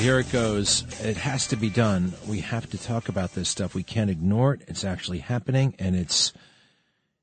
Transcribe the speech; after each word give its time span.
right, 0.00 0.04
here 0.04 0.18
it 0.18 0.32
goes. 0.32 0.84
It 1.02 1.18
has 1.18 1.46
to 1.48 1.56
be 1.56 1.68
done. 1.68 2.14
We 2.26 2.40
have 2.40 2.70
to 2.70 2.78
talk 2.78 3.08
about 3.08 3.34
this 3.34 3.48
stuff. 3.48 3.74
We 3.74 3.82
can't 3.82 4.10
ignore 4.10 4.54
it. 4.54 4.62
It's 4.66 4.84
actually 4.84 5.18
happening, 5.18 5.74
and 5.78 5.94
it's 5.94 6.32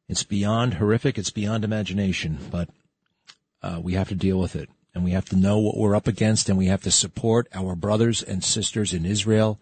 it's 0.08 0.24
beyond 0.24 0.76
horrific. 0.76 1.18
It's 1.18 1.32
beyond 1.32 1.64
imagination. 1.64 2.38
But 2.52 2.70
uh, 3.64 3.80
we 3.82 3.94
have 3.94 4.10
to 4.10 4.16
deal 4.16 4.40
with 4.40 4.56
it, 4.56 4.70
and 4.94 5.04
we 5.04 5.12
have 5.12 5.26
to 5.30 5.36
know 5.36 5.58
what 5.58 5.78
we're 5.78 5.96
up 5.96 6.08
against, 6.08 6.50
and 6.50 6.58
we 6.58 6.68
have 6.68 6.84
to 6.84 6.92
support 6.92 7.48
our 7.52 7.76
brothers 7.76 8.22
and 8.22 8.44
sisters 8.44 8.94
in 8.94 9.06
Israel 9.06 9.60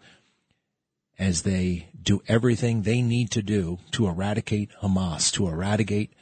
as 1.18 1.42
they 1.42 1.88
do 2.00 2.22
everything 2.28 2.82
they 2.82 3.00
need 3.00 3.30
to 3.30 3.42
do 3.42 3.78
to 3.92 4.06
eradicate 4.06 4.70
Hamas, 4.82 5.32
to 5.32 5.48
eradicate 5.48 6.12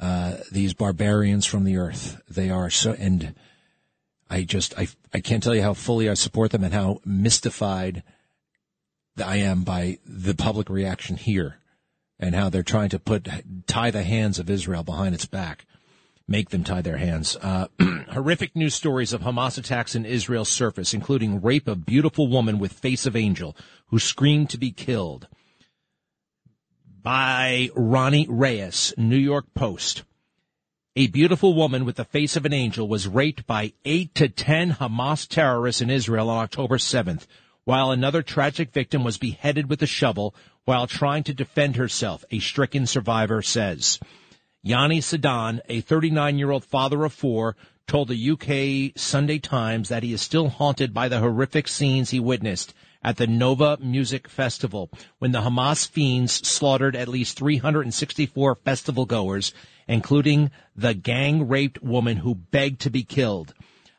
uh, 0.00 0.38
these 0.50 0.72
barbarians 0.72 1.44
from 1.44 1.64
the 1.64 1.76
earth. 1.76 2.22
They 2.28 2.48
are 2.48 2.70
so 2.70 2.92
and 2.92 3.34
I 4.30 4.42
just 4.42 4.78
I 4.78 4.88
I 5.12 5.20
can't 5.20 5.42
tell 5.42 5.54
you 5.54 5.62
how 5.62 5.74
fully 5.74 6.08
I 6.08 6.14
support 6.14 6.50
them 6.50 6.64
and 6.64 6.74
how 6.74 7.00
mystified 7.04 8.02
I 9.24 9.36
am 9.36 9.64
by 9.64 9.98
the 10.06 10.34
public 10.34 10.68
reaction 10.68 11.16
here 11.16 11.58
and 12.18 12.34
how 12.34 12.50
they're 12.50 12.62
trying 12.62 12.88
to 12.90 12.98
put 12.98 13.28
tie 13.66 13.90
the 13.90 14.02
hands 14.02 14.38
of 14.38 14.50
Israel 14.50 14.82
behind 14.82 15.14
its 15.14 15.26
back, 15.26 15.66
make 16.26 16.50
them 16.50 16.64
tie 16.64 16.82
their 16.82 16.96
hands. 16.96 17.36
Uh, 17.36 17.68
horrific 18.10 18.56
news 18.56 18.74
stories 18.74 19.12
of 19.12 19.22
Hamas 19.22 19.58
attacks 19.58 19.94
in 19.94 20.04
Israel 20.04 20.44
surface, 20.44 20.92
including 20.92 21.40
rape 21.40 21.68
of 21.68 21.86
beautiful 21.86 22.28
woman 22.28 22.58
with 22.58 22.72
face 22.72 23.06
of 23.06 23.16
angel 23.16 23.56
who 23.86 23.98
screamed 23.98 24.50
to 24.50 24.58
be 24.58 24.70
killed. 24.70 25.28
By 27.00 27.70
Ronny 27.74 28.26
Reyes, 28.28 28.92
New 28.96 29.16
York 29.16 29.46
Post. 29.54 30.02
A 30.98 31.06
beautiful 31.06 31.54
woman 31.54 31.84
with 31.84 31.94
the 31.94 32.04
face 32.04 32.34
of 32.34 32.44
an 32.44 32.52
angel 32.52 32.88
was 32.88 33.06
raped 33.06 33.46
by 33.46 33.72
eight 33.84 34.16
to 34.16 34.28
ten 34.28 34.72
Hamas 34.72 35.28
terrorists 35.28 35.80
in 35.80 35.90
Israel 35.90 36.28
on 36.28 36.42
October 36.42 36.76
7th, 36.76 37.24
while 37.62 37.92
another 37.92 38.20
tragic 38.20 38.72
victim 38.72 39.04
was 39.04 39.16
beheaded 39.16 39.70
with 39.70 39.80
a 39.80 39.86
shovel 39.86 40.34
while 40.64 40.88
trying 40.88 41.22
to 41.22 41.32
defend 41.32 41.76
herself, 41.76 42.24
a 42.32 42.40
stricken 42.40 42.84
survivor 42.84 43.42
says. 43.42 44.00
Yanni 44.64 45.00
Sedan, 45.00 45.60
a 45.68 45.82
39 45.82 46.36
year 46.36 46.50
old 46.50 46.64
father 46.64 47.04
of 47.04 47.12
four, 47.12 47.54
told 47.86 48.08
the 48.08 48.30
UK 48.32 49.00
Sunday 49.00 49.38
Times 49.38 49.90
that 49.90 50.02
he 50.02 50.12
is 50.12 50.20
still 50.20 50.48
haunted 50.48 50.92
by 50.92 51.06
the 51.06 51.20
horrific 51.20 51.68
scenes 51.68 52.10
he 52.10 52.18
witnessed 52.18 52.74
at 53.02 53.16
the 53.16 53.26
Nova 53.26 53.78
Music 53.80 54.28
Festival 54.28 54.90
when 55.18 55.32
the 55.32 55.40
Hamas 55.40 55.88
fiends 55.88 56.46
slaughtered 56.46 56.96
at 56.96 57.08
least 57.08 57.38
364 57.38 58.54
festival 58.56 59.06
goers 59.06 59.52
including 59.88 60.50
the 60.76 60.94
gang 60.94 61.48
raped 61.48 61.82
woman 61.82 62.18
who 62.18 62.34
begged 62.34 62.80
to 62.82 62.90
be 62.90 63.02
killed. 63.02 63.54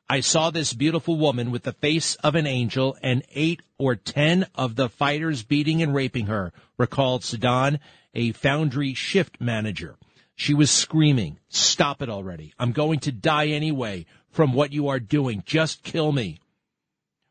I 0.08 0.22
saw 0.22 0.50
this 0.50 0.74
beautiful 0.74 1.18
woman 1.18 1.52
with 1.52 1.64
the 1.64 1.74
face 1.74 2.16
of 2.16 2.36
an 2.36 2.48
angel 2.48 2.98
and 3.04 3.24
eight 3.34 3.62
or 3.78 3.96
ten 3.96 4.48
of 4.56 4.76
the 4.76 4.90
fighters 4.90 5.44
beating 5.44 5.82
and 5.82 5.94
raping 5.94 6.28
her, 6.28 6.54
recalled 6.78 7.24
Sedan, 7.24 7.80
a 8.14 8.32
foundry 8.32 8.94
shift 8.94 9.42
manager. 9.42 9.98
She 10.36 10.54
was 10.54 10.72
screaming, 10.72 11.40
Stop 11.50 12.02
it 12.02 12.10
already. 12.10 12.54
I'm 12.58 12.72
going 12.72 13.00
to 13.02 13.12
die 13.12 13.48
anyway 13.48 14.06
from 14.32 14.54
what 14.54 14.72
you 14.72 14.88
are 14.88 15.00
doing. 15.00 15.44
Just 15.46 15.84
kill 15.84 16.12
me. 16.12 16.40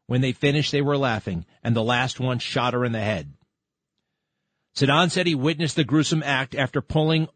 When 0.08 0.22
they 0.22 0.32
finished, 0.32 0.72
they 0.72 0.82
were 0.82 0.96
laughing, 0.96 1.44
and 1.62 1.76
the 1.76 1.82
last 1.84 2.18
one 2.18 2.38
shot 2.38 2.72
her 2.72 2.84
in 2.84 2.92
the 2.92 3.00
head. 3.00 3.34
Sedan 4.74 5.10
said 5.10 5.26
he 5.26 5.34
witnessed 5.34 5.76
the 5.76 5.84
gruesome 5.84 6.22
act 6.22 6.54
after 6.54 6.80
pulling 6.80 7.28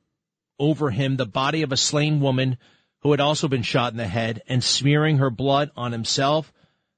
over 0.59 0.91
him 0.91 1.17
the 1.17 1.27
body 1.27 1.63
of 1.63 1.71
a 1.71 1.77
slain 1.77 2.21
woman 2.21 2.57
who 3.03 3.11
had 3.11 3.21
also 3.21 3.47
been 3.47 3.63
shot 3.63 3.93
in 3.93 3.99
the 3.99 4.09
head 4.09 4.43
and 4.49 4.65
smearing 4.65 5.19
her 5.19 5.31
blood 5.31 5.71
on 5.77 5.93
himself 5.93 6.51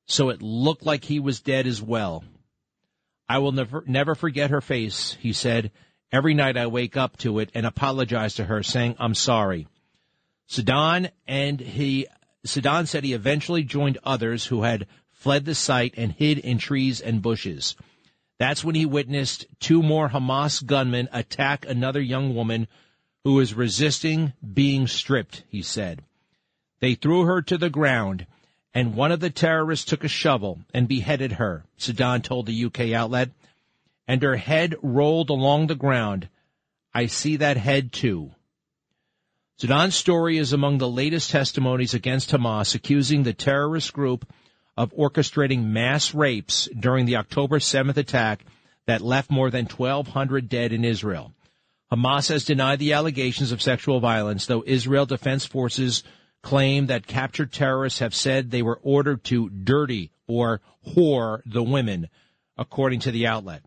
so 0.06 0.28
it 0.28 0.42
looked 0.42 0.86
like 0.86 1.04
he 1.04 1.18
was 1.18 1.40
dead 1.40 1.66
as 1.66 1.82
well. 1.82 2.22
I 3.28 3.38
will 3.38 3.52
never 3.52 3.82
never 3.86 4.14
forget 4.14 4.50
her 4.50 4.60
face, 4.60 5.16
he 5.20 5.32
said. 5.32 5.72
Every 6.12 6.34
night 6.34 6.56
I 6.56 6.68
wake 6.68 6.96
up 6.96 7.16
to 7.18 7.40
it 7.40 7.50
and 7.54 7.66
apologize 7.66 8.34
to 8.34 8.44
her, 8.44 8.62
saying 8.62 8.94
I'm 9.00 9.14
sorry. 9.14 9.66
Sedan 10.46 11.08
and 11.26 11.58
he 11.58 12.06
Sedan 12.44 12.86
said 12.86 13.02
he 13.02 13.14
eventually 13.14 13.64
joined 13.64 13.98
others 14.04 14.44
who 14.44 14.62
had 14.62 14.86
fled 15.24 15.46
the 15.46 15.54
site 15.54 15.94
and 15.96 16.12
hid 16.12 16.36
in 16.36 16.58
trees 16.58 17.00
and 17.00 17.22
bushes. 17.22 17.76
That's 18.38 18.62
when 18.62 18.74
he 18.74 18.84
witnessed 18.84 19.46
two 19.58 19.82
more 19.82 20.10
Hamas 20.10 20.62
gunmen 20.62 21.08
attack 21.12 21.64
another 21.66 22.02
young 22.02 22.34
woman 22.34 22.68
who 23.24 23.40
is 23.40 23.54
resisting 23.54 24.34
being 24.52 24.86
stripped, 24.86 25.42
he 25.48 25.62
said. 25.62 26.02
They 26.80 26.94
threw 26.94 27.22
her 27.22 27.40
to 27.40 27.56
the 27.56 27.70
ground, 27.70 28.26
and 28.74 28.94
one 28.94 29.12
of 29.12 29.20
the 29.20 29.30
terrorists 29.30 29.86
took 29.86 30.04
a 30.04 30.08
shovel 30.08 30.60
and 30.74 30.86
beheaded 30.86 31.32
her, 31.32 31.64
Sedan 31.78 32.20
told 32.20 32.44
the 32.44 32.64
UK 32.66 32.92
outlet, 32.92 33.30
and 34.06 34.22
her 34.22 34.36
head 34.36 34.74
rolled 34.82 35.30
along 35.30 35.68
the 35.68 35.74
ground. 35.74 36.28
I 36.92 37.06
see 37.06 37.36
that 37.36 37.56
head 37.56 37.94
too. 37.94 38.32
Sedan's 39.56 39.94
story 39.94 40.36
is 40.36 40.52
among 40.52 40.76
the 40.76 40.86
latest 40.86 41.30
testimonies 41.30 41.94
against 41.94 42.30
Hamas, 42.30 42.74
accusing 42.74 43.22
the 43.22 43.32
terrorist 43.32 43.94
group 43.94 44.30
of 44.76 44.92
orchestrating 44.94 45.64
mass 45.64 46.14
rapes 46.14 46.68
during 46.78 47.06
the 47.06 47.16
October 47.16 47.58
7th 47.58 47.96
attack 47.96 48.44
that 48.86 49.00
left 49.00 49.30
more 49.30 49.50
than 49.50 49.66
1,200 49.66 50.48
dead 50.48 50.72
in 50.72 50.84
Israel. 50.84 51.32
Hamas 51.92 52.28
has 52.28 52.44
denied 52.44 52.78
the 52.78 52.92
allegations 52.92 53.52
of 53.52 53.62
sexual 53.62 54.00
violence, 54.00 54.46
though 54.46 54.64
Israel 54.66 55.06
Defense 55.06 55.44
Forces 55.46 56.02
claim 56.42 56.86
that 56.86 57.06
captured 57.06 57.52
terrorists 57.52 58.00
have 58.00 58.14
said 58.14 58.50
they 58.50 58.62
were 58.62 58.80
ordered 58.82 59.24
to 59.24 59.48
dirty 59.48 60.10
or 60.26 60.60
whore 60.86 61.40
the 61.46 61.62
women, 61.62 62.08
according 62.56 63.00
to 63.00 63.10
the 63.10 63.26
outlet. 63.26 63.62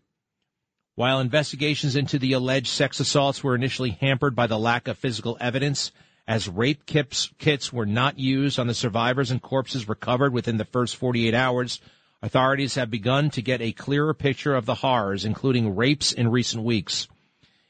While 0.95 1.19
investigations 1.19 1.95
into 1.95 2.17
the 2.17 2.33
alleged 2.33 2.67
sex 2.67 2.99
assaults 2.99 3.43
were 3.43 3.55
initially 3.55 3.91
hampered 3.91 4.35
by 4.35 4.47
the 4.47 4.57
lack 4.57 4.87
of 4.87 4.97
physical 4.97 5.37
evidence, 5.39 5.91
as 6.27 6.49
rape 6.49 6.85
kits, 6.85 7.31
kits 7.37 7.71
were 7.71 7.85
not 7.85 8.19
used 8.19 8.59
on 8.59 8.67
the 8.67 8.73
survivors 8.73 9.31
and 9.31 9.41
corpses 9.41 9.87
recovered 9.87 10.33
within 10.33 10.57
the 10.57 10.65
first 10.65 10.97
48 10.97 11.33
hours, 11.33 11.79
authorities 12.21 12.75
have 12.75 12.91
begun 12.91 13.29
to 13.29 13.41
get 13.41 13.61
a 13.61 13.71
clearer 13.71 14.13
picture 14.13 14.53
of 14.53 14.65
the 14.65 14.75
horrors, 14.75 15.23
including 15.23 15.75
rapes 15.75 16.11
in 16.11 16.27
recent 16.27 16.63
weeks. 16.63 17.07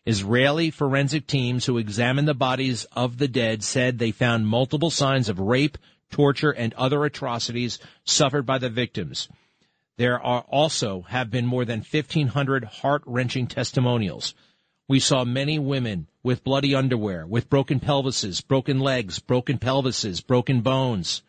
Israeli 0.07 0.72
forensic 0.72 1.28
teams 1.28 1.66
who 1.66 1.78
examined 1.78 2.28
the 2.28 2.34
bodies 2.34 2.85
of 2.94 3.18
the 3.18 3.28
dead 3.28 3.63
said 3.63 4.00
they 4.00 4.12
found 4.12 4.47
multiple 4.47 4.89
signs 4.89 5.28
of 5.28 5.38
rape, 5.39 5.78
torture, 6.09 6.51
and 6.51 6.74
other 6.74 7.03
atrocities 7.03 7.78
suffered 8.06 8.45
by 8.45 8.57
the 8.57 8.69
victims. 8.69 9.28
There 9.97 10.19
are 10.19 10.45
also 10.50 11.01
have 11.09 11.29
been 11.29 11.45
more 11.45 11.66
than 11.66 11.79
1,500 11.79 12.63
heart-wrenching 12.63 13.47
testimonials. 13.47 14.34
We 14.90 15.02
saw 15.02 15.25
many 15.25 15.59
women 15.59 16.08
with 16.24 16.46
bloody 16.46 16.74
underwear, 16.74 17.28
with 17.28 17.50
broken 17.50 17.81
pelvises, 17.81 18.40
broken 18.40 18.80
legs, 18.80 19.20
broken 19.20 19.58
pelvises, 19.58 20.25
broken 20.25 20.62
bones. 20.62 21.24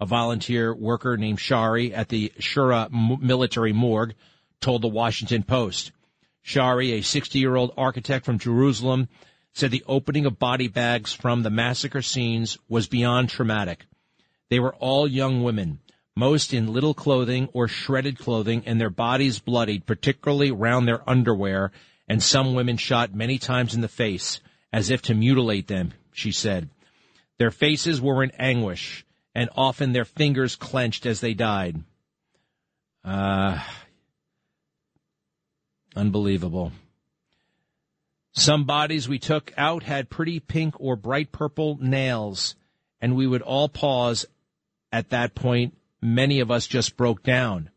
A 0.00 0.06
volunteer 0.06 0.74
worker 0.74 1.18
named 1.18 1.38
Shari 1.38 1.92
at 1.92 2.08
the 2.08 2.32
Shura 2.38 2.90
military 3.20 3.74
morgue 3.74 4.14
told 4.62 4.80
the 4.80 4.88
Washington 4.88 5.42
Post. 5.42 5.92
Shari, 6.40 6.92
a 6.92 7.02
60 7.02 7.38
year 7.38 7.54
old 7.54 7.74
architect 7.76 8.24
from 8.24 8.38
Jerusalem, 8.38 9.08
said 9.52 9.70
the 9.70 9.84
opening 9.86 10.24
of 10.24 10.38
body 10.38 10.68
bags 10.68 11.12
from 11.12 11.42
the 11.42 11.50
massacre 11.50 12.00
scenes 12.00 12.56
was 12.66 12.88
beyond 12.88 13.28
traumatic. 13.28 13.84
They 14.48 14.58
were 14.58 14.74
all 14.76 15.06
young 15.06 15.42
women, 15.42 15.80
most 16.16 16.54
in 16.54 16.72
little 16.72 16.94
clothing 16.94 17.50
or 17.52 17.68
shredded 17.68 18.18
clothing, 18.18 18.62
and 18.64 18.80
their 18.80 18.90
bodies 18.90 19.38
bloodied, 19.38 19.84
particularly 19.84 20.50
round 20.50 20.88
their 20.88 21.08
underwear, 21.08 21.72
and 22.08 22.22
some 22.22 22.54
women 22.54 22.76
shot 22.76 23.14
many 23.14 23.38
times 23.38 23.74
in 23.74 23.80
the 23.80 23.88
face, 23.88 24.40
as 24.72 24.90
if 24.90 25.02
to 25.02 25.14
mutilate 25.14 25.68
them, 25.68 25.92
she 26.12 26.32
said. 26.32 26.68
Their 27.38 27.50
faces 27.50 28.00
were 28.00 28.22
in 28.22 28.32
anguish, 28.38 29.04
and 29.34 29.50
often 29.56 29.92
their 29.92 30.04
fingers 30.04 30.56
clenched 30.56 31.06
as 31.06 31.20
they 31.20 31.34
died. 31.34 31.82
Uh, 33.04 33.58
Unbelievable. 35.94 36.72
Some 38.32 38.64
bodies 38.64 39.08
we 39.08 39.18
took 39.18 39.52
out 39.58 39.82
had 39.82 40.08
pretty 40.08 40.40
pink 40.40 40.74
or 40.78 40.96
bright 40.96 41.32
purple 41.32 41.76
nails, 41.80 42.56
and 43.00 43.14
we 43.14 43.26
would 43.26 43.42
all 43.42 43.68
pause 43.68 44.24
at 44.90 45.10
that 45.10 45.34
point. 45.34 45.76
Many 46.00 46.40
of 46.40 46.50
us 46.50 46.66
just 46.66 46.96
broke 46.96 47.22
down. 47.22 47.70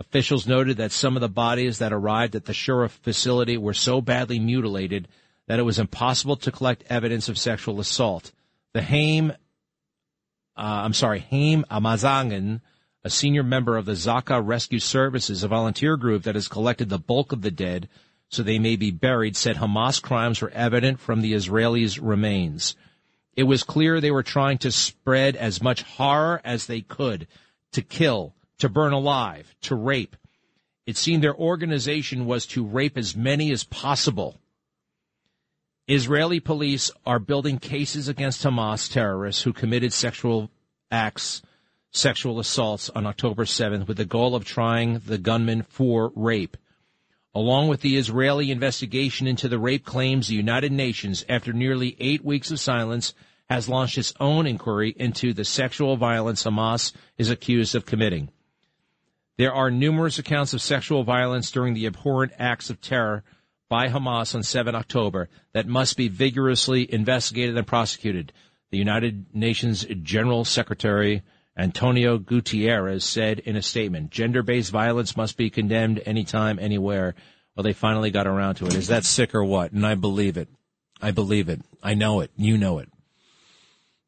Officials 0.00 0.46
noted 0.46 0.76
that 0.76 0.92
some 0.92 1.16
of 1.16 1.20
the 1.20 1.28
bodies 1.28 1.78
that 1.78 1.92
arrived 1.92 2.36
at 2.36 2.44
the 2.44 2.52
Shura 2.52 2.88
facility 2.90 3.56
were 3.56 3.74
so 3.74 4.00
badly 4.00 4.38
mutilated 4.38 5.08
that 5.46 5.58
it 5.58 5.64
was 5.64 5.78
impossible 5.78 6.36
to 6.36 6.52
collect 6.52 6.84
evidence 6.88 7.28
of 7.28 7.38
sexual 7.38 7.80
assault. 7.80 8.32
The 8.74 8.82
Haim, 8.82 9.30
uh, 9.30 9.34
I'm 10.56 10.94
sorry, 10.94 11.20
Haim 11.20 11.64
Amazangan 11.70 12.60
a 13.04 13.10
senior 13.10 13.42
member 13.42 13.76
of 13.76 13.86
the 13.86 13.92
Zaka 13.92 14.44
Rescue 14.44 14.80
Services, 14.80 15.42
a 15.42 15.48
volunteer 15.48 15.96
group 15.96 16.24
that 16.24 16.34
has 16.34 16.48
collected 16.48 16.88
the 16.88 16.98
bulk 16.98 17.32
of 17.32 17.42
the 17.42 17.50
dead 17.50 17.88
so 18.28 18.42
they 18.42 18.58
may 18.58 18.76
be 18.76 18.90
buried, 18.90 19.36
said 19.36 19.56
Hamas 19.56 20.02
crimes 20.02 20.42
were 20.42 20.50
evident 20.50 21.00
from 21.00 21.22
the 21.22 21.32
Israelis' 21.32 21.98
remains. 22.02 22.76
It 23.34 23.44
was 23.44 23.62
clear 23.62 24.00
they 24.00 24.10
were 24.10 24.22
trying 24.22 24.58
to 24.58 24.72
spread 24.72 25.36
as 25.36 25.62
much 25.62 25.82
horror 25.82 26.42
as 26.44 26.66
they 26.66 26.82
could, 26.82 27.26
to 27.72 27.80
kill, 27.80 28.34
to 28.58 28.68
burn 28.68 28.92
alive, 28.92 29.54
to 29.62 29.74
rape. 29.74 30.16
It 30.86 30.96
seemed 30.96 31.22
their 31.22 31.36
organization 31.36 32.26
was 32.26 32.46
to 32.46 32.64
rape 32.64 32.96
as 32.96 33.14
many 33.14 33.52
as 33.52 33.64
possible. 33.64 34.40
Israeli 35.86 36.40
police 36.40 36.90
are 37.06 37.18
building 37.18 37.58
cases 37.58 38.08
against 38.08 38.42
Hamas 38.42 38.92
terrorists 38.92 39.42
who 39.42 39.52
committed 39.52 39.92
sexual 39.92 40.50
acts, 40.90 41.42
sexual 41.92 42.38
assaults 42.38 42.90
on 42.90 43.06
October 43.06 43.44
7th 43.44 43.86
with 43.86 43.96
the 43.96 44.04
goal 44.04 44.34
of 44.34 44.44
trying 44.44 44.98
the 45.00 45.18
gunman 45.18 45.62
for 45.62 46.12
rape. 46.14 46.56
Along 47.34 47.68
with 47.68 47.82
the 47.82 47.96
Israeli 47.96 48.50
investigation 48.50 49.26
into 49.26 49.48
the 49.48 49.58
rape 49.58 49.84
claims, 49.84 50.28
the 50.28 50.34
United 50.34 50.72
Nations, 50.72 51.24
after 51.28 51.52
nearly 51.52 51.96
eight 52.00 52.24
weeks 52.24 52.50
of 52.50 52.60
silence, 52.60 53.14
has 53.48 53.68
launched 53.68 53.96
its 53.96 54.12
own 54.20 54.46
inquiry 54.46 54.94
into 54.96 55.32
the 55.32 55.44
sexual 55.44 55.96
violence 55.96 56.44
Hamas 56.44 56.92
is 57.16 57.30
accused 57.30 57.74
of 57.74 57.86
committing. 57.86 58.30
There 59.38 59.54
are 59.54 59.70
numerous 59.70 60.18
accounts 60.18 60.52
of 60.52 60.60
sexual 60.60 61.04
violence 61.04 61.52
during 61.52 61.72
the 61.72 61.86
abhorrent 61.86 62.32
acts 62.38 62.70
of 62.70 62.80
terror 62.80 63.22
by 63.68 63.88
Hamas 63.88 64.34
on 64.34 64.42
7 64.42 64.74
October 64.74 65.28
that 65.52 65.68
must 65.68 65.96
be 65.96 66.08
vigorously 66.08 66.92
investigated 66.92 67.56
and 67.56 67.66
prosecuted. 67.66 68.32
The 68.70 68.78
United 68.78 69.26
Nations 69.32 69.86
General 70.02 70.44
Secretary 70.44 71.22
Antonio 71.56 72.18
Guterres 72.18 73.02
said 73.02 73.38
in 73.40 73.54
a 73.54 73.62
statement, 73.62 74.10
gender-based 74.10 74.72
violence 74.72 75.16
must 75.16 75.36
be 75.36 75.50
condemned 75.50 76.02
anytime, 76.04 76.58
anywhere. 76.58 77.14
Well, 77.54 77.64
they 77.64 77.72
finally 77.72 78.10
got 78.10 78.26
around 78.26 78.56
to 78.56 78.66
it. 78.66 78.74
Is 78.74 78.88
that 78.88 79.04
sick 79.04 79.34
or 79.34 79.44
what? 79.44 79.72
And 79.72 79.86
I 79.86 79.94
believe 79.94 80.36
it. 80.36 80.48
I 81.00 81.12
believe 81.12 81.48
it. 81.48 81.60
I 81.82 81.94
know 81.94 82.20
it. 82.20 82.32
You 82.36 82.58
know 82.58 82.78
it. 82.80 82.88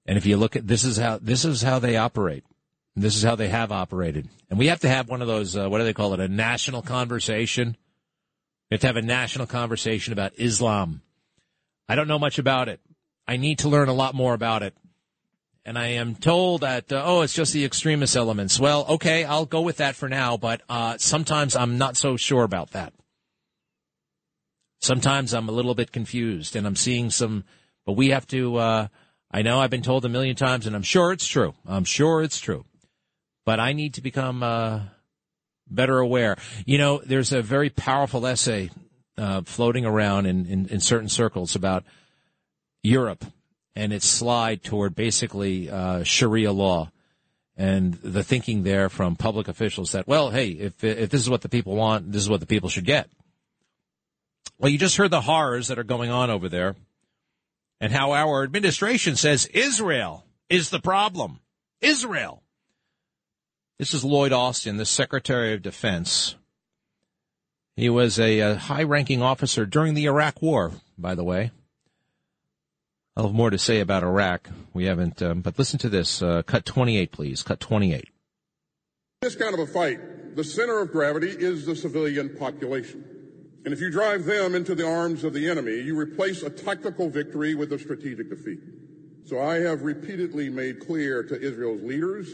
And 0.06 0.18
if 0.18 0.26
you 0.26 0.36
look 0.36 0.56
at 0.56 0.66
this 0.66 0.82
is 0.82 0.96
how 0.96 1.18
this 1.18 1.44
is 1.44 1.62
how 1.62 1.78
they 1.78 1.96
operate. 1.96 2.44
This 2.96 3.16
is 3.16 3.22
how 3.22 3.36
they 3.36 3.48
have 3.48 3.72
operated. 3.72 4.28
And 4.48 4.58
we 4.58 4.66
have 4.66 4.80
to 4.80 4.88
have 4.88 5.08
one 5.08 5.22
of 5.22 5.28
those 5.28 5.56
uh, 5.56 5.68
what 5.68 5.78
do 5.78 5.84
they 5.84 5.92
call 5.92 6.14
it? 6.14 6.20
A 6.20 6.28
national 6.28 6.82
conversation. 6.82 7.76
We 8.70 8.74
have 8.74 8.80
to 8.80 8.86
have 8.86 8.96
a 8.96 9.02
national 9.02 9.46
conversation 9.46 10.12
about 10.12 10.32
Islam. 10.36 11.02
I 11.88 11.94
don't 11.94 12.08
know 12.08 12.18
much 12.18 12.38
about 12.38 12.68
it. 12.68 12.80
I 13.26 13.36
need 13.36 13.60
to 13.60 13.68
learn 13.68 13.88
a 13.88 13.94
lot 13.94 14.14
more 14.14 14.34
about 14.34 14.62
it. 14.62 14.74
And 15.64 15.78
I 15.78 15.88
am 15.88 16.14
told 16.14 16.62
that, 16.62 16.90
uh, 16.92 17.02
oh, 17.04 17.20
it's 17.22 17.34
just 17.34 17.52
the 17.52 17.64
extremist 17.64 18.16
elements. 18.16 18.58
Well, 18.58 18.86
okay, 18.88 19.24
I'll 19.24 19.46
go 19.46 19.60
with 19.60 19.76
that 19.76 19.94
for 19.94 20.08
now, 20.08 20.36
but 20.36 20.62
uh, 20.68 20.96
sometimes 20.98 21.54
I'm 21.54 21.78
not 21.78 21.96
so 21.96 22.16
sure 22.16 22.44
about 22.44 22.70
that. 22.70 22.92
Sometimes 24.80 25.34
I'm 25.34 25.48
a 25.48 25.52
little 25.52 25.74
bit 25.74 25.92
confused 25.92 26.56
and 26.56 26.66
I'm 26.66 26.76
seeing 26.76 27.10
some, 27.10 27.44
but 27.84 27.92
we 27.92 28.08
have 28.08 28.26
to, 28.28 28.56
uh, 28.56 28.88
I 29.30 29.42
know 29.42 29.60
I've 29.60 29.70
been 29.70 29.82
told 29.82 30.04
a 30.04 30.08
million 30.08 30.34
times, 30.34 30.66
and 30.66 30.74
I'm 30.74 30.82
sure 30.82 31.12
it's 31.12 31.26
true. 31.26 31.54
I'm 31.66 31.84
sure 31.84 32.22
it's 32.22 32.40
true. 32.40 32.64
But 33.44 33.60
I 33.60 33.72
need 33.72 33.94
to 33.94 34.02
become 34.02 34.42
uh, 34.42 34.80
better 35.68 35.98
aware. 35.98 36.36
You 36.66 36.78
know, 36.78 37.00
there's 37.04 37.32
a 37.32 37.42
very 37.42 37.70
powerful 37.70 38.26
essay 38.26 38.70
uh, 39.16 39.42
floating 39.42 39.84
around 39.84 40.26
in, 40.26 40.46
in, 40.46 40.66
in, 40.68 40.80
certain 40.80 41.08
circles 41.08 41.54
about 41.54 41.84
Europe 42.82 43.24
and 43.76 43.92
its 43.92 44.06
slide 44.06 44.62
toward 44.62 44.94
basically 44.94 45.70
uh, 45.70 46.02
Sharia 46.02 46.52
law. 46.52 46.90
And 47.56 47.94
the 47.94 48.24
thinking 48.24 48.62
there 48.62 48.88
from 48.88 49.16
public 49.16 49.48
officials 49.48 49.92
that, 49.92 50.08
well, 50.08 50.30
hey, 50.30 50.48
if, 50.48 50.82
if 50.82 51.10
this 51.10 51.20
is 51.20 51.28
what 51.28 51.42
the 51.42 51.50
people 51.50 51.76
want, 51.76 52.10
this 52.10 52.22
is 52.22 52.30
what 52.30 52.40
the 52.40 52.46
people 52.46 52.70
should 52.70 52.86
get. 52.86 53.10
Well, 54.58 54.70
you 54.70 54.78
just 54.78 54.96
heard 54.96 55.10
the 55.10 55.20
horrors 55.20 55.68
that 55.68 55.78
are 55.78 55.84
going 55.84 56.10
on 56.10 56.30
over 56.30 56.48
there 56.48 56.76
and 57.80 57.92
how 57.92 58.12
our 58.12 58.42
administration 58.42 59.16
says 59.16 59.46
Israel 59.46 60.24
is 60.48 60.70
the 60.70 60.80
problem. 60.80 61.40
Israel. 61.80 62.42
This 63.80 63.94
is 63.94 64.04
Lloyd 64.04 64.30
Austin, 64.30 64.76
the 64.76 64.84
Secretary 64.84 65.54
of 65.54 65.62
Defense. 65.62 66.34
He 67.76 67.88
was 67.88 68.20
a, 68.20 68.40
a 68.40 68.54
high 68.56 68.82
ranking 68.82 69.22
officer 69.22 69.64
during 69.64 69.94
the 69.94 70.04
Iraq 70.04 70.42
War, 70.42 70.72
by 70.98 71.14
the 71.14 71.24
way. 71.24 71.50
I'll 73.16 73.28
have 73.28 73.34
more 73.34 73.48
to 73.48 73.56
say 73.56 73.80
about 73.80 74.02
Iraq. 74.02 74.50
We 74.74 74.84
haven't, 74.84 75.22
um, 75.22 75.40
but 75.40 75.58
listen 75.58 75.78
to 75.78 75.88
this. 75.88 76.20
Uh, 76.20 76.42
cut 76.42 76.66
28, 76.66 77.10
please. 77.10 77.42
Cut 77.42 77.58
28. 77.58 78.04
This 79.22 79.34
kind 79.34 79.54
of 79.54 79.60
a 79.60 79.66
fight, 79.66 80.36
the 80.36 80.44
center 80.44 80.80
of 80.80 80.92
gravity 80.92 81.30
is 81.30 81.64
the 81.64 81.74
civilian 81.74 82.36
population. 82.36 83.02
And 83.64 83.72
if 83.72 83.80
you 83.80 83.90
drive 83.90 84.26
them 84.26 84.54
into 84.54 84.74
the 84.74 84.86
arms 84.86 85.24
of 85.24 85.32
the 85.32 85.48
enemy, 85.48 85.80
you 85.80 85.98
replace 85.98 86.42
a 86.42 86.50
tactical 86.50 87.08
victory 87.08 87.54
with 87.54 87.72
a 87.72 87.78
strategic 87.78 88.28
defeat. 88.28 88.60
So 89.24 89.40
I 89.40 89.60
have 89.60 89.80
repeatedly 89.80 90.50
made 90.50 90.86
clear 90.86 91.22
to 91.22 91.40
Israel's 91.40 91.80
leaders 91.82 92.28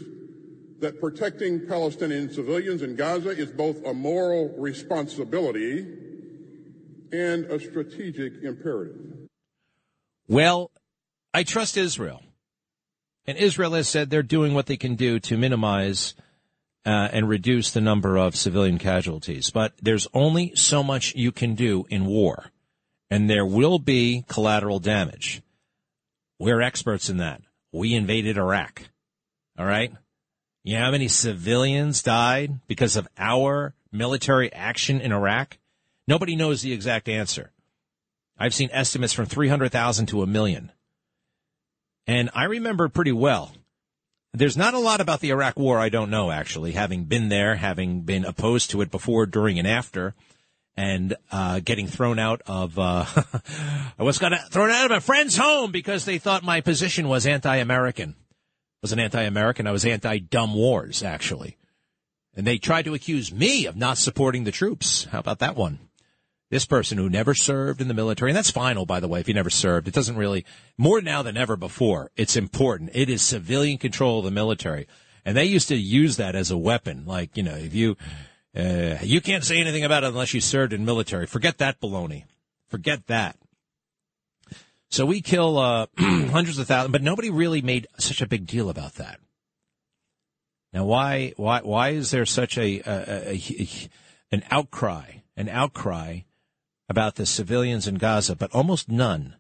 that 0.81 1.01
protecting 1.01 1.67
Palestinian 1.67 2.31
civilians 2.31 2.83
in 2.83 2.97
Gaza 2.97 3.31
is 3.31 3.51
both 3.51 3.85
a 3.85 3.95
moral 3.95 4.55
responsibility 4.59 5.87
and 7.13 7.45
a 7.47 7.59
strategic 7.59 8.43
imperative. 8.43 9.29
Well, 10.29 10.71
I 11.33 11.45
trust 11.45 11.77
Israel. 11.77 12.23
And 13.27 13.37
Israel 13.39 13.73
has 13.73 13.89
said 13.89 14.11
they're 14.11 14.23
doing 14.23 14.55
what 14.55 14.67
they 14.67 14.77
can 14.77 14.95
do 14.95 15.19
to 15.21 15.37
minimize 15.37 16.15
uh, 16.85 17.09
and 17.13 17.29
reduce 17.29 17.73
the 17.73 17.81
number 17.81 18.17
of 18.17 18.37
civilian 18.37 18.79
casualties. 18.79 19.51
But 19.51 19.73
there's 19.83 20.07
only 20.15 20.55
so 20.55 20.83
much 20.83 21.15
you 21.17 21.33
can 21.33 21.57
do 21.57 21.85
in 21.91 22.07
war, 22.07 22.53
and 23.11 23.29
there 23.29 23.45
will 23.45 23.81
be 23.81 24.25
collateral 24.29 24.79
damage. 24.79 25.43
We're 26.39 26.61
experts 26.61 27.11
in 27.11 27.17
that. 27.17 27.43
We 27.73 27.95
invaded 27.95 28.39
Iraq. 28.39 28.83
All 29.59 29.67
right? 29.67 29.93
You 30.67 30.75
know 30.75 30.85
how 30.85 30.91
many 30.91 31.07
civilians 31.07 32.03
died 32.03 32.59
because 32.67 32.97
of 32.97 33.07
our 33.17 33.77
military 33.93 34.53
action 34.53 35.01
in 35.01 35.13
Iraq? 35.13 35.59
Nobody 36.09 36.35
knows 36.35 36.61
the 36.61 36.73
exact 36.73 37.09
answer. 37.09 37.53
I've 38.37 38.53
seen 38.53 38.71
estimates 38.73 39.13
from 39.13 39.27
300,000 39.27 40.07
to 40.07 40.23
a 40.23 40.27
million. 40.27 40.73
And 42.09 42.31
I 42.35 42.45
remember 42.47 42.89
pretty 42.89 43.13
well 43.13 43.53
there's 44.35 44.57
not 44.57 44.75
a 44.75 44.81
lot 44.81 45.01
about 45.01 45.21
the 45.21 45.31
Iraq 45.31 45.57
War 45.57 45.79
I 45.79 45.89
don't 45.89 46.11
know, 46.11 46.33
actually, 46.33 46.73
having 46.73 47.05
been 47.05 47.29
there, 47.29 47.55
having 47.55 48.01
been 48.01 48.25
opposed 48.25 48.73
to 48.73 48.81
it 48.81 48.91
before, 48.91 49.25
during, 49.25 49.61
and 49.61 49.69
after, 49.69 50.17
and 50.77 51.15
uh, 51.31 51.61
getting 51.61 51.87
thrown 51.87 52.19
out 52.19 52.43
of. 52.45 52.77
Uh, 52.77 53.05
I 54.01 54.03
was 54.03 54.19
got 54.19 54.33
thrown 54.51 54.71
out 54.71 54.91
of 54.91 54.97
a 54.97 55.01
friend's 55.01 55.37
home 55.37 55.71
because 55.71 56.05
they 56.05 56.19
thought 56.19 56.43
my 56.43 56.61
position 56.61 57.07
was 57.07 57.25
anti-American. 57.25 58.17
I 58.19 58.26
wasn't 58.87 59.01
anti-American. 59.01 59.67
I 59.67 59.73
was 59.73 59.85
anti-dumb 59.85 60.55
wars, 60.55 61.03
actually. 61.03 61.57
And 62.37 62.47
they 62.47 62.59
tried 62.59 62.85
to 62.85 62.95
accuse 62.95 63.33
me 63.33 63.67
of 63.67 63.77
not 63.77 63.99
supporting 63.99 64.45
the 64.45 64.53
troops. 64.53 65.09
How 65.11 65.19
about 65.19 65.41
that 65.41 65.57
one? 65.57 65.81
this 66.51 66.65
person 66.65 66.97
who 66.97 67.11
never 67.11 67.35
served 67.35 67.81
in 67.81 67.89
the 67.89 67.95
military, 67.95 68.31
and 68.31 68.37
that's 68.37 68.51
final, 68.51 68.87
by 68.87 69.01
the 69.01 69.09
way, 69.09 69.21
if 69.21 69.27
you 69.27 69.35
never 69.35 69.51
served. 69.51 69.89
It 69.89 69.95
doesn't 69.95 70.17
really, 70.17 70.45
more 70.79 71.01
now 71.01 71.23
than 71.23 71.37
ever 71.37 71.57
before, 71.57 72.11
it's 72.17 72.37
important. 72.37 72.91
It 72.95 73.11
is 73.11 73.23
civilian 73.23 73.79
control 73.79 74.21
of 74.21 74.25
the 74.25 74.31
military. 74.31 74.87
And 75.25 75.37
they 75.37 75.45
used 75.47 75.69
to 75.69 75.77
use 75.77 76.19
that 76.19 76.37
as 76.37 76.53
a 76.53 76.57
weapon. 76.57 77.05
Like, 77.05 77.37
you 77.37 77.43
know, 77.43 77.57
if 77.57 77.75
you, 77.75 77.97
uh, 78.57 78.99
you 79.03 79.21
can't 79.21 79.43
say 79.43 79.59
anything 79.59 79.83
about 79.83 80.05
it 80.05 80.09
unless 80.09 80.35
you 80.35 80.41
served 80.41 80.73
in 80.73 80.85
military. 80.85 81.27
Forget 81.27 81.59
that 81.59 81.81
baloney. 81.81 82.25
Forget 82.69 83.09
that. 83.09 83.37
So 84.91 85.05
we 85.07 85.21
kill, 85.21 85.59
uh, 85.59 85.87
hundreds 85.99 86.59
of 86.59 86.67
thousands, 86.67 86.93
but 86.93 87.03
nobody 87.03 87.31
really 87.31 87.63
made 87.63 87.87
such 87.99 88.23
a 88.23 88.27
big 88.27 88.47
deal 88.47 88.71
about 88.71 88.95
that. 88.95 89.21
Now, 90.73 90.85
why, 90.85 91.33
why, 91.37 91.61
why 91.61 91.91
is 91.91 92.11
there 92.11 92.27
such 92.27 92.59
a, 92.59 92.81
a, 92.81 93.31
a, 93.31 93.35
a 93.35 93.69
an 94.33 94.43
outcry, 94.51 95.23
an 95.37 95.49
outcry 95.49 96.21
about 96.89 97.17
the 97.17 97.27
civilians 97.27 97.87
in 97.87 97.97
Gaza, 97.97 98.37
but 98.37 98.55
almost 98.55 98.89
none, 98.89 99.37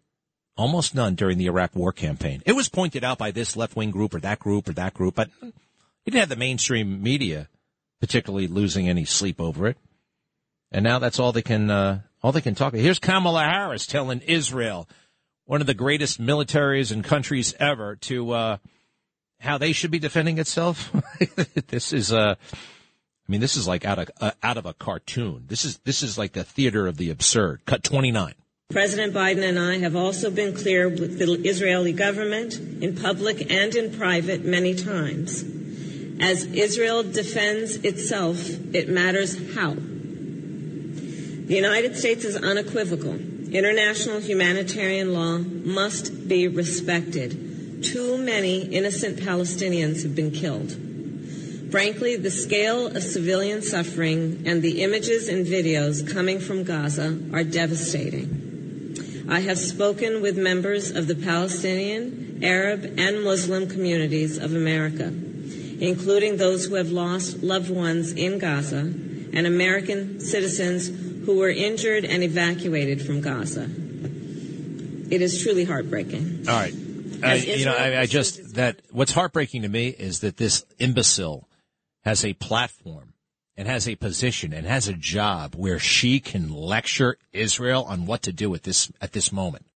almost 0.57 0.95
none 0.95 1.15
during 1.15 1.39
the 1.39 1.47
Iraq 1.47 1.75
war 1.75 1.93
campaign. 1.93 2.43
It 2.47 2.53
was 2.53 2.69
pointed 2.69 3.05
out 3.05 3.19
by 3.19 3.31
this 3.31 3.57
left 3.57 3.77
wing 3.77 3.91
group 3.91 4.15
or 4.15 4.21
that 4.21 4.39
group 4.39 4.69
or 4.69 4.73
that 4.73 4.95
group, 4.95 5.15
but 5.15 5.29
it 5.43 5.53
didn't 6.05 6.21
have 6.21 6.29
the 6.29 6.37
mainstream 6.37 7.03
media 7.03 7.49
particularly 8.01 8.47
losing 8.47 8.89
any 8.89 9.05
sleep 9.05 9.41
over 9.41 9.69
it. 9.69 9.77
And 10.73 10.85
now 10.85 10.99
that's 10.99 11.19
all 11.19 11.33
they 11.33 11.43
can, 11.43 11.71
uh, 11.71 12.01
all 12.23 12.33
they 12.33 12.41
can 12.41 12.55
talk 12.55 12.73
about. 12.73 12.83
Here's 12.83 12.99
Kamala 12.99 13.45
Harris 13.45 13.87
telling 13.87 14.21
Israel, 14.21 14.89
one 15.47 15.61
of 15.61 15.67
the 15.67 15.75
greatest 15.75 16.21
militaries 16.21 16.93
and 16.93 17.03
countries 17.03 17.55
ever, 17.59 17.97
to, 17.97 18.33
uh, 18.33 18.57
how 19.41 19.59
they 19.59 19.73
should 19.73 19.91
be 19.91 19.99
defending 19.99 20.39
itself. 20.39 20.93
this 21.69 21.93
is, 21.93 22.13
uh, 22.13 22.35
I 23.29 23.33
mean, 23.33 23.41
this 23.41 23.57
is 23.57 23.67
like 23.67 23.85
out 23.85 23.99
of 23.99 24.11
uh, 24.21 24.31
out 24.43 24.57
of 24.57 24.67
a 24.67 24.75
cartoon. 24.75 25.45
This 25.49 25.65
is 25.65 25.79
this 25.79 26.03
is 26.05 26.17
like 26.17 26.33
the 26.33 26.45
theater 26.45 26.87
of 26.87 26.97
the 26.97 27.11
absurd. 27.11 27.63
Cut 27.67 27.83
twenty 27.83 28.13
nine. 28.13 28.35
President 28.71 29.15
Biden 29.15 29.43
and 29.49 29.59
I 29.59 29.79
have 29.79 29.97
also 29.97 30.31
been 30.31 30.55
clear 30.55 30.89
with 30.89 31.19
the 31.19 31.33
Israeli 31.49 31.93
government 31.93 32.55
in 32.55 32.97
public 32.97 33.51
and 33.51 33.75
in 33.75 33.97
private 33.97 34.45
many 34.45 34.75
times. 34.75 35.45
As 36.21 36.45
Israel 36.47 37.03
defends 37.03 37.77
itself, 37.77 38.49
it 38.75 38.89
matters 38.89 39.37
how. 39.55 39.75
The 39.75 41.55
United 41.55 41.97
States 41.97 42.25
is 42.25 42.37
unequivocal. 42.37 43.36
International 43.57 44.21
humanitarian 44.21 45.15
law 45.15 45.39
must 45.39 46.29
be 46.29 46.47
respected. 46.47 47.83
Too 47.83 48.19
many 48.19 48.61
innocent 48.61 49.17
Palestinians 49.17 50.03
have 50.03 50.15
been 50.15 50.31
killed. 50.31 50.77
Frankly, 51.71 52.17
the 52.17 52.31
scale 52.31 52.89
of 52.89 53.03
civilian 53.03 53.63
suffering 53.63 54.43
and 54.45 54.61
the 54.61 54.83
images 54.83 55.31
and 55.31 55.47
videos 55.47 56.07
coming 56.07 56.39
from 56.39 56.65
Gaza 56.65 57.19
are 57.33 57.45
devastating. 57.45 59.25
I 59.27 59.41
have 59.41 59.59
spoken 59.59 60.21
with 60.21 60.37
members 60.37 60.91
of 60.91 61.07
the 61.07 61.17
Palestinian, 61.17 62.41
Arab, 62.43 62.85
and 62.99 63.25
Muslim 63.25 63.71
communities 63.71 64.37
of 64.37 64.55
America, 64.55 65.07
including 65.07 66.37
those 66.37 66.67
who 66.67 66.75
have 66.75 66.91
lost 66.91 67.43
loved 67.43 67.71
ones 67.71 68.13
in 68.13 68.39
Gaza 68.39 68.81
and 68.81 69.47
American 69.47 70.21
citizens 70.21 71.06
who 71.27 71.39
were 71.39 71.51
injured 71.51 72.05
and 72.05 72.23
evacuated 72.23 73.03
from 73.03 73.21
Gaza. 73.21 73.65
It 73.65 75.21
is 75.21 75.43
truly 75.43 75.65
heartbreaking. 75.65 76.47
All 76.49 76.55
right. 76.55 76.75
Uh, 77.23 77.35
you 77.35 77.65
know, 77.65 77.75
I, 77.75 78.01
I 78.01 78.07
just 78.07 78.55
that 78.55 78.81
what's 78.91 79.13
heartbreaking 79.13 79.63
to 79.63 79.69
me 79.69 79.89
is 79.89 80.21
that 80.21 80.37
this 80.37 80.65
imbecile 80.79 81.49
has 82.05 82.25
a 82.25 82.35
platform 82.35 83.15
and 83.57 83.67
has 83.67 83.89
a 83.89 83.97
position 83.97 84.53
and 84.53 84.67
has 84.67 84.87
a 84.87 84.93
job 84.93 85.55
where 85.57 85.79
she 85.79 86.21
can 86.21 86.53
lecture 86.53 87.17
Israel 87.33 87.85
on 87.85 88.07
what 88.07 88.23
to 88.23 88.33
do 88.33 88.55
at 88.55 88.63
this 88.63 88.93
at 89.01 89.13
this 89.13 89.33
moment. 89.33 89.67